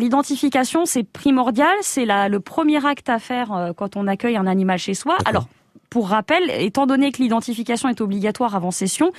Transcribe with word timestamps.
L'identification, 0.00 0.86
c'est 0.86 1.02
primordial, 1.02 1.74
c'est 1.82 2.06
le 2.06 2.38
premier 2.38 2.86
acte 2.86 3.08
à 3.08 3.18
faire 3.18 3.52
euh, 3.52 3.72
quand 3.72 3.96
on 3.96 4.06
accueille 4.06 4.36
un 4.36 4.46
animal 4.46 4.78
chez 4.78 4.94
soi. 4.94 5.16
Alors, 5.24 5.48
pour 5.90 6.08
rappel, 6.08 6.50
étant 6.50 6.86
donné 6.86 7.10
que 7.10 7.20
l'identification 7.20 7.88
est 7.88 8.00
obligatoire 8.00 8.54
avant 8.54 8.70
session, 8.70 9.10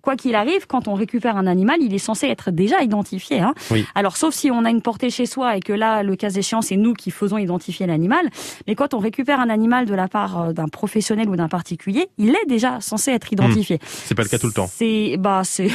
quoi 0.00 0.14
qu'il 0.14 0.36
arrive, 0.36 0.68
quand 0.68 0.86
on 0.86 0.94
récupère 0.94 1.36
un 1.36 1.48
animal, 1.48 1.78
il 1.80 1.92
est 1.92 1.98
censé 1.98 2.28
être 2.28 2.52
déjà 2.52 2.82
identifié. 2.82 3.40
Hein. 3.40 3.52
Alors, 3.96 4.16
sauf 4.16 4.32
si 4.32 4.48
on 4.50 4.64
a 4.64 4.70
une 4.70 4.80
portée 4.80 5.10
chez 5.10 5.26
soi 5.26 5.56
et 5.56 5.60
que 5.60 5.72
là, 5.72 6.04
le 6.04 6.14
cas 6.14 6.30
échéant, 6.30 6.62
c'est 6.62 6.76
nous 6.76 6.94
qui 6.94 7.10
faisons 7.10 7.38
identifier 7.38 7.88
l'animal. 7.88 8.30
Mais 8.68 8.76
quand 8.76 8.94
on 8.94 8.98
récupère 8.98 9.40
un 9.40 9.50
animal 9.50 9.86
de 9.86 9.94
la 9.94 10.06
part 10.06 10.40
euh, 10.40 10.52
d'un 10.52 10.68
professionnel 10.68 11.28
ou 11.28 11.34
d'un 11.34 11.48
particulier, 11.48 12.10
il 12.16 12.30
est 12.30 12.46
déjà 12.46 12.80
censé 12.80 13.10
être 13.10 13.32
identifié. 13.32 13.76
Hmm. 13.76 13.86
C'est 14.04 14.14
pas 14.14 14.22
le 14.22 14.28
cas 14.28 14.38
tout 14.38 14.46
le 14.46 14.52
temps. 14.52 14.68
C'est 14.72 15.16
bah 15.18 15.42
c'est 15.44 15.70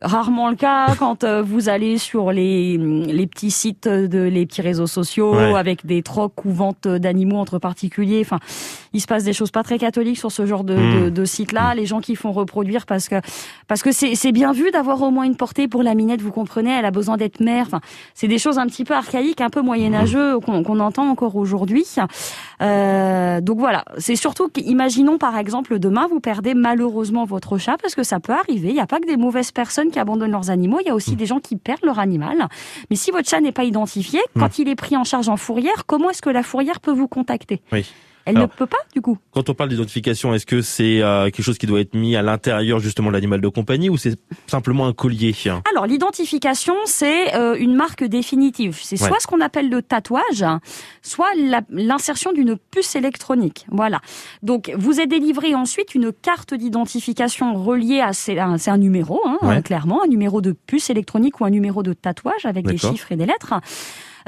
rarement 0.00 0.48
le 0.48 0.56
cas 0.56 0.94
quand 0.98 1.24
euh, 1.24 1.42
vous 1.42 1.68
allez 1.68 1.98
sur 1.98 2.32
les, 2.32 2.76
les 2.78 3.26
petits 3.26 3.50
sites 3.50 3.88
de 3.88 4.22
les 4.22 4.46
petits 4.46 4.62
réseaux 4.62 4.86
sociaux 4.86 5.34
avec 5.34 5.84
des 5.86 6.02
trocs 6.02 6.44
ou 6.44 6.52
ventes 6.52 6.86
d'animaux 6.86 7.38
entre 7.38 7.58
particuliers. 7.58 8.20
Enfin, 8.20 8.38
il 8.92 9.00
se 9.00 9.06
passe 9.06 9.24
des 9.24 9.32
choses 9.32 9.50
pas 9.50 9.62
très 9.62 9.78
catholiques 9.78 10.18
sur 10.18 10.30
ce 10.30 10.46
genre 10.46 10.64
de, 10.64 10.74
de, 10.74 11.08
hmm. 11.08 11.10
de 11.10 11.24
sites-là. 11.24 11.74
Les 11.74 11.86
gens 11.86 12.00
qui 12.00 12.16
font 12.16 12.32
reproduire 12.32 12.86
parce 12.86 13.08
que 13.08 13.16
parce 13.66 13.82
que 13.82 13.92
c'est 13.92 14.32
bien 14.32 14.52
vu 14.52 14.70
d'avoir 14.70 15.02
au 15.02 15.10
moins 15.10 15.24
une 15.24 15.36
portée 15.36 15.68
pour 15.68 15.82
la 15.82 15.94
minette. 15.94 16.20
Vous 16.20 16.32
comprenez, 16.32 16.70
elle 16.70 16.84
a 16.84 16.90
besoin 16.90 17.16
d'être 17.16 17.40
mère. 17.40 17.66
Enfin, 17.66 17.80
c'est 18.14 18.28
des 18.28 18.38
choses 18.38 18.58
un 18.58 18.66
petit 18.66 18.84
peu 18.84 18.94
archaïques, 18.94 19.40
un 19.40 19.50
peu 19.50 19.62
moyenâgeux 19.62 20.36
hmm. 20.36 20.62
qu'on 20.64 20.80
entend 20.80 21.08
encore 21.08 21.36
aujourd'hui. 21.36 21.86
Euh, 22.60 23.40
donc 23.40 23.58
voilà, 23.58 23.84
c'est 23.98 24.16
surtout 24.16 24.48
qu'imaginons 24.48 25.18
par 25.18 25.36
exemple 25.38 25.78
demain 25.78 26.08
vous 26.10 26.20
perdez 26.20 26.54
malheureusement 26.54 27.24
votre 27.24 27.58
chat 27.58 27.76
parce 27.80 27.94
que 27.94 28.02
ça 28.02 28.20
peut 28.20 28.32
arriver. 28.32 28.68
Il 28.68 28.74
n'y 28.74 28.80
a 28.80 28.86
pas 28.86 29.00
que 29.00 29.06
des 29.06 29.16
mauvaises 29.16 29.52
personnes 29.52 29.90
qui 29.90 29.98
abandonnent 29.98 30.32
leurs 30.32 30.50
animaux, 30.50 30.78
il 30.80 30.86
y 30.86 30.90
a 30.90 30.94
aussi 30.94 31.12
mm. 31.12 31.16
des 31.16 31.26
gens 31.26 31.40
qui 31.40 31.56
perdent 31.56 31.84
leur 31.84 31.98
animal. 31.98 32.48
Mais 32.90 32.96
si 32.96 33.10
votre 33.10 33.28
chat 33.28 33.40
n'est 33.40 33.52
pas 33.52 33.64
identifié, 33.64 34.20
mm. 34.34 34.40
quand 34.40 34.58
il 34.58 34.68
est 34.68 34.76
pris 34.76 34.96
en 34.96 35.04
charge 35.04 35.28
en 35.28 35.36
fourrière, 35.36 35.86
comment 35.86 36.10
est-ce 36.10 36.22
que 36.22 36.30
la 36.30 36.42
fourrière 36.42 36.80
peut 36.80 36.92
vous 36.92 37.08
contacter? 37.08 37.62
Oui. 37.72 37.86
Elle 38.24 38.36
ne 38.36 38.46
peut 38.46 38.66
pas, 38.66 38.78
du 38.94 39.00
coup. 39.00 39.18
Quand 39.32 39.48
on 39.48 39.54
parle 39.54 39.70
d'identification, 39.70 40.34
est-ce 40.34 40.46
que 40.46 40.60
c'est 40.60 41.02
euh, 41.02 41.24
quelque 41.24 41.42
chose 41.42 41.58
qui 41.58 41.66
doit 41.66 41.80
être 41.80 41.94
mis 41.94 42.16
à 42.16 42.22
l'intérieur 42.22 42.78
justement 42.78 43.08
de 43.08 43.14
l'animal 43.14 43.40
de 43.40 43.48
compagnie 43.48 43.88
ou 43.88 43.96
c'est 43.96 44.16
simplement 44.46 44.86
un 44.86 44.92
collier? 44.92 45.34
Alors 45.70 45.86
l'identification, 45.86 46.74
c'est 46.84 47.34
euh, 47.34 47.56
une 47.58 47.74
marque 47.74 48.04
définitive. 48.04 48.78
C'est 48.82 48.96
soit 48.96 49.20
ce 49.20 49.26
qu'on 49.26 49.40
appelle 49.40 49.68
le 49.70 49.82
tatouage, 49.82 50.44
soit 51.02 51.30
l'insertion 51.70 52.32
d'une 52.32 52.56
puce 52.56 52.96
électronique. 52.96 53.66
Voilà. 53.70 54.00
Donc 54.42 54.72
vous 54.76 55.00
êtes 55.00 55.08
délivré 55.08 55.54
ensuite 55.54 55.94
une 55.94 56.12
carte 56.12 56.54
d'identification 56.54 57.54
reliée 57.54 58.00
à 58.00 58.12
c'est 58.12 58.38
un, 58.38 58.56
un, 58.66 58.78
numéro, 58.78 59.20
hein, 59.24 59.62
clairement, 59.62 60.02
un 60.02 60.06
numéro 60.06 60.40
de 60.40 60.52
puce 60.52 60.90
électronique 60.90 61.40
ou 61.40 61.44
un 61.44 61.50
numéro 61.50 61.82
de 61.82 61.92
tatouage 61.92 62.44
avec 62.44 62.66
des 62.66 62.78
chiffres 62.78 63.12
et 63.12 63.16
des 63.16 63.26
lettres. 63.26 63.54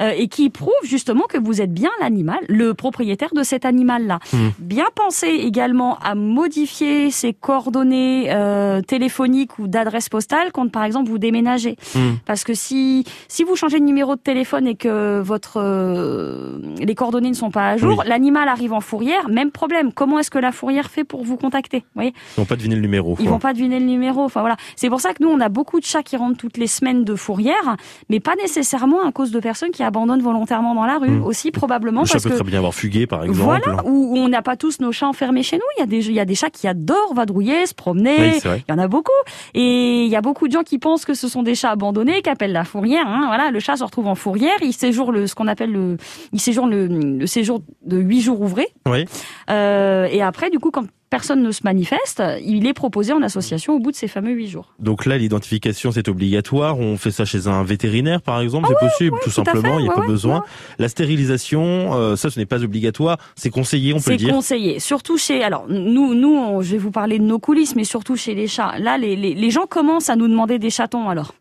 Euh, 0.01 0.13
et 0.17 0.27
qui 0.27 0.49
prouve 0.49 0.71
justement 0.83 1.25
que 1.29 1.37
vous 1.37 1.61
êtes 1.61 1.71
bien 1.71 1.91
l'animal, 1.99 2.39
le 2.47 2.73
propriétaire 2.73 3.33
de 3.35 3.43
cet 3.43 3.65
animal-là. 3.65 4.19
Hmm. 4.33 4.49
Bien 4.57 4.87
penser 4.95 5.27
également 5.27 5.99
à 5.99 6.15
modifier 6.15 7.11
ses 7.11 7.33
coordonnées 7.33 8.27
euh, 8.29 8.81
téléphoniques 8.81 9.59
ou 9.59 9.67
d'adresse 9.67 10.09
postale 10.09 10.51
quand 10.51 10.69
par 10.71 10.85
exemple 10.85 11.09
vous 11.09 11.19
déménagez. 11.19 11.75
Hmm. 11.93 12.13
Parce 12.25 12.43
que 12.43 12.55
si 12.55 13.05
si 13.27 13.43
vous 13.43 13.55
changez 13.55 13.79
de 13.79 13.85
numéro 13.85 14.15
de 14.15 14.21
téléphone 14.21 14.65
et 14.65 14.75
que 14.75 15.21
votre 15.21 15.57
euh, 15.57 16.57
les 16.79 16.95
coordonnées 16.95 17.29
ne 17.29 17.35
sont 17.35 17.51
pas 17.51 17.69
à 17.69 17.77
jour, 17.77 18.03
l'animal 18.05 18.47
arrive 18.47 18.73
en 18.73 18.81
fourrière, 18.81 19.29
même 19.29 19.51
problème. 19.51 19.93
Comment 19.93 20.17
est-ce 20.17 20.31
que 20.31 20.39
la 20.39 20.51
fourrière 20.51 20.89
fait 20.89 21.03
pour 21.03 21.23
vous 21.23 21.37
contacter 21.37 21.79
Vous 21.79 22.01
voyez? 22.01 22.13
Ils 22.37 22.39
vont 22.39 22.45
pas 22.45 22.55
deviner 22.55 22.75
le 22.75 22.81
numéro. 22.81 23.17
Ils 23.19 23.29
vont 23.29 23.39
pas 23.39 23.53
deviner 23.53 23.79
le 23.79 23.85
numéro. 23.85 24.23
Enfin 24.23 24.39
voilà. 24.39 24.57
C'est 24.75 24.89
pour 24.89 25.01
ça 25.01 25.13
que 25.13 25.21
nous 25.21 25.29
on 25.29 25.39
a 25.39 25.49
beaucoup 25.49 25.79
de 25.79 25.85
chats 25.85 26.03
qui 26.03 26.17
rentrent 26.17 26.37
toutes 26.37 26.57
les 26.57 26.67
semaines 26.67 27.03
de 27.03 27.13
fourrière, 27.13 27.75
mais 28.09 28.19
pas 28.19 28.35
nécessairement 28.35 29.05
à 29.05 29.11
cause 29.11 29.29
de 29.29 29.39
personnes 29.39 29.69
qui 29.69 29.83
abandonnent 29.91 30.21
volontairement 30.21 30.73
dans 30.73 30.85
la 30.85 30.97
rue 30.97 31.19
hmm. 31.19 31.23
aussi 31.23 31.51
probablement. 31.51 32.01
Le 32.01 32.07
chat 32.07 32.19
peut 32.19 32.29
très 32.29 32.43
bien 32.43 32.57
avoir 32.57 32.73
fugué 32.73 33.05
par 33.05 33.23
exemple. 33.23 33.61
Voilà, 33.65 33.83
où, 33.85 34.17
on 34.17 34.29
n'a 34.29 34.41
pas 34.41 34.55
tous 34.55 34.79
nos 34.79 34.91
chats 34.91 35.07
enfermés 35.07 35.43
chez 35.43 35.57
nous. 35.57 35.63
Il 35.77 35.81
y 35.81 35.83
a 35.83 35.85
des, 35.85 36.07
il 36.07 36.13
y 36.13 36.19
a 36.19 36.25
des 36.25 36.35
chats 36.35 36.49
qui 36.49 36.67
adorent 36.67 37.13
vadrouiller, 37.13 37.65
se 37.65 37.73
promener. 37.73 38.37
il 38.43 38.63
y 38.69 38.73
en 38.73 38.77
a 38.77 38.87
beaucoup. 38.87 39.11
Et 39.53 40.05
il 40.05 40.09
y 40.09 40.15
a 40.15 40.21
beaucoup 40.21 40.47
de 40.47 40.53
gens 40.53 40.63
qui 40.63 40.79
pensent 40.79 41.05
que 41.05 41.13
ce 41.13 41.27
sont 41.27 41.43
des 41.43 41.55
chats 41.55 41.71
abandonnés, 41.71 42.21
qui 42.21 42.29
appellent 42.29 42.53
la 42.53 42.63
fourrière. 42.63 43.05
Hein. 43.05 43.23
Voilà, 43.27 43.51
le 43.51 43.59
chat 43.59 43.75
se 43.75 43.83
retrouve 43.83 44.07
en 44.07 44.15
fourrière, 44.15 44.57
il 44.61 44.73
séjourne 44.73 45.13
le, 45.13 45.27
ce 45.27 45.35
qu'on 45.35 45.47
appelle 45.47 45.71
le, 45.71 45.97
il 46.31 46.39
séjourne 46.39 46.71
le, 46.71 46.87
le 46.87 47.27
séjour 47.27 47.61
de 47.85 47.97
huit 47.97 48.21
jours 48.21 48.41
ouvrés. 48.41 48.69
Oui. 48.87 49.05
Euh, 49.49 50.07
et 50.09 50.21
après, 50.21 50.49
du 50.49 50.59
coup, 50.59 50.71
quand 50.71 50.85
personne 51.11 51.43
ne 51.43 51.51
se 51.51 51.61
manifeste, 51.63 52.23
il 52.43 52.65
est 52.65 52.73
proposé 52.73 53.11
en 53.11 53.21
association 53.21 53.73
au 53.73 53.79
bout 53.79 53.91
de 53.91 53.95
ces 53.97 54.07
fameux 54.07 54.31
huit 54.31 54.47
jours. 54.47 54.73
Donc 54.79 55.05
là, 55.05 55.17
l'identification, 55.17 55.91
c'est 55.91 56.07
obligatoire. 56.07 56.79
On 56.79 56.97
fait 56.97 57.11
ça 57.11 57.25
chez 57.25 57.47
un 57.47 57.63
vétérinaire, 57.63 58.21
par 58.21 58.39
exemple, 58.39 58.69
c'est 58.69 58.87
possible, 58.87 59.17
tout, 59.21 59.29
simplement, 59.29 59.77
il 59.77 59.83
n'y 59.83 59.89
a 59.89 59.93
pas 59.93 60.07
besoin. 60.07 60.43
La 60.79 60.87
stérilisation, 60.87 61.93
euh, 61.93 62.15
ça, 62.15 62.29
ce 62.29 62.39
n'est 62.39 62.45
pas 62.45 62.63
obligatoire. 62.63 63.17
C'est 63.35 63.49
conseillé, 63.49 63.93
on 63.93 63.99
peut 63.99 64.11
le 64.11 64.17
dire. 64.17 64.29
C'est 64.29 64.33
conseillé, 64.33 64.79
surtout 64.79 65.17
chez. 65.17 65.43
Alors 65.43 65.65
nous, 65.67 66.15
nous, 66.15 66.61
je 66.61 66.71
vais 66.71 66.77
vous 66.77 66.91
parler 66.91 67.19
de 67.19 67.25
nos 67.25 67.39
coulisses, 67.39 67.75
mais 67.75 67.83
surtout 67.83 68.15
chez 68.15 68.33
les 68.33 68.47
chats. 68.47 68.79
Là, 68.79 68.97
les, 68.97 69.17
les, 69.17 69.35
les 69.35 69.51
gens 69.51 69.65
commencent 69.67 70.09
à 70.09 70.15
nous 70.15 70.29
demander 70.29 70.59
des 70.59 70.69
chatons. 70.69 71.09
Alors 71.09 71.33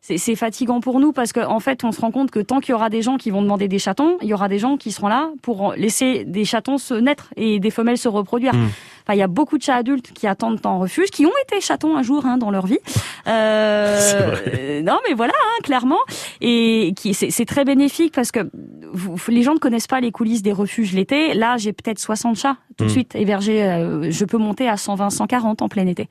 c'est 0.00 0.34
fatigant 0.34 0.80
pour 0.80 0.98
nous 0.98 1.12
parce 1.12 1.32
qu'en 1.32 1.56
en 1.56 1.60
fait, 1.60 1.84
on 1.84 1.92
se 1.92 2.00
rend 2.00 2.10
compte 2.10 2.30
que 2.30 2.40
tant 2.40 2.60
qu'il 2.60 2.70
y 2.70 2.74
aura 2.74 2.88
des 2.88 3.02
gens 3.02 3.16
qui 3.16 3.30
vont 3.30 3.42
demander 3.42 3.68
des 3.68 3.78
chatons, 3.78 4.16
il 4.22 4.28
y 4.28 4.34
aura 4.34 4.48
des 4.48 4.58
gens 4.58 4.76
qui 4.76 4.92
seront 4.92 5.08
là 5.08 5.30
pour 5.42 5.74
laisser 5.74 6.24
des 6.24 6.44
chatons 6.44 6.78
se 6.78 6.94
naître 6.94 7.32
et 7.36 7.60
des 7.60 7.70
femelles 7.70 7.98
se 7.98 8.08
reproduire. 8.08 8.54
Hmm. 8.54 8.68
Il 9.14 9.18
y 9.18 9.22
a 9.22 9.26
beaucoup 9.26 9.58
de 9.58 9.62
chats 9.62 9.76
adultes 9.76 10.12
qui 10.12 10.26
attendent 10.26 10.60
en 10.64 10.78
refuge, 10.78 11.10
qui 11.10 11.26
ont 11.26 11.32
été 11.46 11.60
chatons 11.60 11.96
un 11.96 12.02
jour 12.02 12.26
hein, 12.26 12.38
dans 12.38 12.50
leur 12.50 12.66
vie. 12.66 12.78
Euh, 13.26 14.82
non, 14.82 14.98
mais 15.08 15.14
voilà, 15.14 15.32
hein, 15.34 15.62
clairement, 15.62 16.00
et 16.40 16.92
qui 16.96 17.14
c'est 17.14 17.44
très 17.44 17.64
bénéfique 17.64 18.14
parce 18.14 18.32
que 18.32 18.50
les 19.28 19.42
gens 19.42 19.54
ne 19.54 19.58
connaissent 19.58 19.86
pas 19.86 20.00
les 20.00 20.12
coulisses 20.12 20.42
des 20.42 20.52
refuges 20.52 20.92
l'été. 20.92 21.34
Là, 21.34 21.56
j'ai 21.56 21.72
peut-être 21.72 21.98
60 21.98 22.36
chats 22.36 22.56
tout 22.76 22.84
de 22.84 22.88
hmm. 22.88 22.92
suite 22.92 23.14
hébergés. 23.14 23.62
Euh, 23.62 24.10
je 24.10 24.24
peux 24.24 24.38
monter 24.38 24.68
à 24.68 24.76
120, 24.76 25.10
140 25.10 25.62
en 25.62 25.68
plein 25.68 25.86
été. 25.86 26.08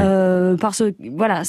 Euh, 0.00 0.56
parce 0.56 0.78
que 0.78 0.94
voilà, 1.16 1.42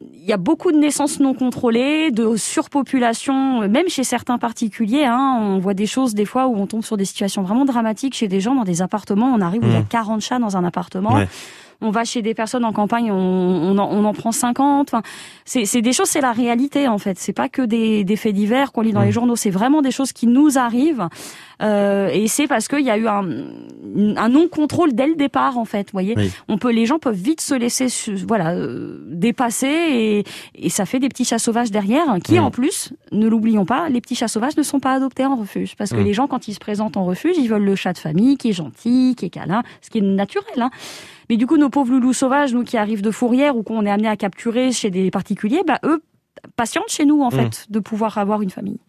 il 0.00 0.24
y 0.24 0.32
a 0.32 0.36
beaucoup 0.36 0.72
de 0.72 0.78
naissances 0.78 1.20
non 1.20 1.34
contrôlées, 1.34 2.10
de 2.10 2.36
surpopulation, 2.36 3.68
même 3.68 3.88
chez 3.88 4.04
certains 4.04 4.38
particuliers. 4.38 5.04
Hein, 5.04 5.38
on 5.40 5.58
voit 5.58 5.74
des 5.74 5.86
choses 5.86 6.14
des 6.14 6.24
fois 6.24 6.46
où 6.46 6.56
on 6.56 6.66
tombe 6.66 6.84
sur 6.84 6.96
des 6.96 7.04
situations 7.04 7.42
vraiment 7.42 7.64
dramatiques 7.64 8.14
chez 8.14 8.28
des 8.28 8.40
gens 8.40 8.54
dans 8.54 8.64
des 8.64 8.82
appartements. 8.82 9.32
On 9.34 9.40
arrive 9.40 9.62
où 9.62 9.66
il 9.66 9.72
y 9.72 9.76
a 9.76 9.82
40 9.82 10.18
mmh. 10.18 10.20
chats 10.20 10.38
dans 10.38 10.56
un 10.56 10.64
appartement 10.64 11.16
on 11.82 11.90
va 11.90 12.04
chez 12.04 12.22
des 12.22 12.34
personnes 12.34 12.64
en 12.64 12.72
campagne, 12.72 13.10
on, 13.10 13.76
en, 13.78 14.14
prend 14.14 14.32
50. 14.32 14.88
Enfin, 14.88 15.02
c'est 15.44 15.82
des 15.82 15.92
choses, 15.92 16.08
c'est 16.08 16.20
la 16.20 16.32
réalité 16.32 16.88
en 16.88 16.98
fait. 16.98 17.18
C'est 17.18 17.32
pas 17.32 17.48
que 17.48 17.62
des, 17.62 18.16
faits 18.16 18.34
divers 18.34 18.72
qu'on 18.72 18.82
lit 18.82 18.92
dans 18.92 19.02
les 19.02 19.08
mmh. 19.08 19.12
journaux. 19.12 19.36
C'est 19.36 19.50
vraiment 19.50 19.82
des 19.82 19.90
choses 19.90 20.12
qui 20.12 20.26
nous 20.26 20.58
arrivent. 20.58 21.08
Euh, 21.62 22.08
et 22.12 22.26
c'est 22.28 22.46
parce 22.46 22.66
qu'il 22.66 22.80
y 22.80 22.90
a 22.90 22.96
eu 22.96 23.06
un, 23.06 23.22
non-contrôle 24.28 24.94
dès 24.94 25.06
le 25.06 25.14
départ 25.14 25.58
en 25.58 25.64
fait. 25.64 25.88
Voyez, 25.92 26.14
on 26.48 26.58
peut, 26.58 26.70
les 26.70 26.86
gens 26.86 26.98
peuvent 26.98 27.14
vite 27.14 27.40
se 27.40 27.54
laisser, 27.54 27.86
voilà, 28.26 28.52
euh, 28.52 28.98
dépasser 29.06 30.24
et, 30.54 30.68
ça 30.70 30.86
fait 30.86 30.98
des 30.98 31.10
petits 31.10 31.26
chats 31.26 31.38
sauvages 31.38 31.70
derrière 31.70 32.16
qui, 32.24 32.38
mmh. 32.38 32.44
en 32.44 32.50
plus, 32.50 32.94
ne 33.12 33.28
l'oublions 33.28 33.66
pas, 33.66 33.90
les 33.90 34.00
petits 34.00 34.14
chats 34.14 34.28
sauvages 34.28 34.56
ne 34.56 34.62
sont 34.62 34.80
pas 34.80 34.94
adoptés 34.94 35.26
en 35.26 35.36
refuge 35.36 35.76
parce 35.76 35.90
que 35.90 35.96
mmh. 35.96 36.04
les 36.04 36.14
gens 36.14 36.26
quand 36.28 36.48
ils 36.48 36.54
se 36.54 36.60
présentent 36.60 36.96
en 36.96 37.04
refuge, 37.04 37.36
ils 37.36 37.48
veulent 37.48 37.64
le 37.64 37.76
chat 37.76 37.92
de 37.92 37.98
famille 37.98 38.38
qui 38.38 38.50
est 38.50 38.54
gentil, 38.54 39.14
qui 39.16 39.26
est 39.26 39.30
câlin, 39.30 39.62
ce 39.82 39.90
qui 39.90 39.98
est 39.98 40.02
naturel. 40.02 40.62
Hein. 40.62 40.70
Mais 41.30 41.36
du 41.36 41.46
coup, 41.46 41.56
nos 41.56 41.70
pauvres 41.70 41.92
loulous 41.92 42.12
sauvages, 42.12 42.54
nous 42.54 42.64
qui 42.64 42.76
arrivent 42.76 43.02
de 43.02 43.10
fourrière 43.10 43.56
ou 43.56 43.62
qu'on 43.62 43.84
est 43.86 43.90
amené 43.90 44.08
à 44.08 44.16
capturer 44.16 44.72
chez 44.72 44.90
des 44.90 45.10
particuliers, 45.10 45.62
bah 45.66 45.78
eux 45.84 46.02
patientent 46.56 46.88
chez 46.88 47.04
nous 47.04 47.22
en 47.22 47.28
mmh. 47.28 47.32
fait 47.32 47.66
de 47.70 47.78
pouvoir 47.78 48.18
avoir 48.18 48.42
une 48.42 48.50
famille. 48.50 48.80